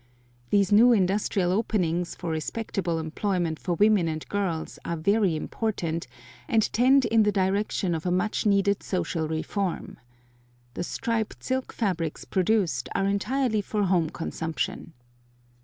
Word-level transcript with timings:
These 0.49 0.71
new 0.71 0.91
industrial 0.91 1.51
openings 1.51 2.15
for 2.15 2.31
respectable 2.31 2.97
employment 2.97 3.59
for 3.59 3.75
women 3.75 4.07
and 4.07 4.27
girls 4.29 4.79
are 4.83 4.97
very 4.97 5.35
important, 5.35 6.07
and 6.47 6.73
tend 6.73 7.05
in 7.05 7.21
the 7.21 7.31
direction 7.31 7.93
of 7.93 8.07
a 8.07 8.11
much 8.11 8.43
needed 8.43 8.81
social 8.81 9.27
reform. 9.27 9.99
The 10.73 10.83
striped 10.83 11.43
silk 11.43 11.71
fabrics 11.71 12.25
produced 12.25 12.89
are 12.95 13.05
entirely 13.05 13.61
for 13.61 13.83
home 13.83 14.09
consumption. 14.09 14.93